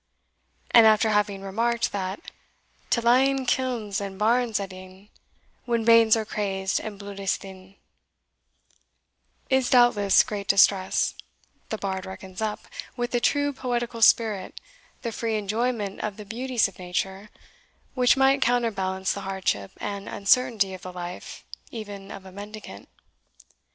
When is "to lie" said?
2.89-3.19